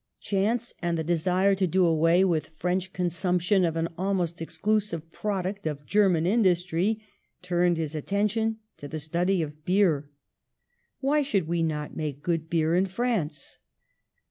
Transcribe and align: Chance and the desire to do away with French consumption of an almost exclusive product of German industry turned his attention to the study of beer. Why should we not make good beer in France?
Chance 0.19 0.73
and 0.81 0.97
the 0.97 1.03
desire 1.03 1.53
to 1.53 1.67
do 1.67 1.85
away 1.85 2.23
with 2.23 2.49
French 2.57 2.91
consumption 2.91 3.63
of 3.63 3.75
an 3.75 3.87
almost 3.99 4.41
exclusive 4.41 5.11
product 5.11 5.67
of 5.67 5.85
German 5.85 6.25
industry 6.25 7.03
turned 7.43 7.77
his 7.77 7.93
attention 7.93 8.57
to 8.77 8.87
the 8.87 8.97
study 8.99 9.43
of 9.43 9.63
beer. 9.63 10.09
Why 11.01 11.21
should 11.21 11.47
we 11.47 11.61
not 11.61 11.95
make 11.95 12.23
good 12.23 12.49
beer 12.49 12.73
in 12.73 12.87
France? 12.87 13.59